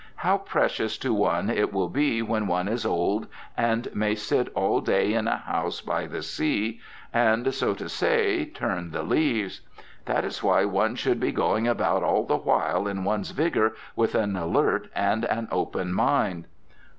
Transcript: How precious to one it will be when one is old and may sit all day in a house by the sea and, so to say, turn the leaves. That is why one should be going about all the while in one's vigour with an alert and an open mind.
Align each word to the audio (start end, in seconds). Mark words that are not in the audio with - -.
How 0.15 0.39
precious 0.39 0.97
to 0.97 1.13
one 1.13 1.51
it 1.51 1.71
will 1.71 1.87
be 1.87 2.23
when 2.23 2.47
one 2.47 2.67
is 2.67 2.87
old 2.87 3.27
and 3.55 3.87
may 3.93 4.15
sit 4.15 4.49
all 4.55 4.81
day 4.81 5.13
in 5.13 5.27
a 5.27 5.37
house 5.37 5.79
by 5.79 6.07
the 6.07 6.23
sea 6.23 6.79
and, 7.13 7.53
so 7.53 7.75
to 7.75 7.87
say, 7.87 8.45
turn 8.45 8.89
the 8.89 9.03
leaves. 9.03 9.61
That 10.05 10.25
is 10.25 10.41
why 10.41 10.65
one 10.65 10.95
should 10.95 11.19
be 11.19 11.31
going 11.31 11.67
about 11.67 12.01
all 12.01 12.23
the 12.23 12.35
while 12.37 12.87
in 12.87 13.03
one's 13.03 13.29
vigour 13.29 13.75
with 13.95 14.15
an 14.15 14.35
alert 14.35 14.89
and 14.95 15.23
an 15.25 15.47
open 15.51 15.93
mind. 15.93 16.47